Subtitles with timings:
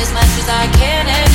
[0.00, 1.29] As much as I can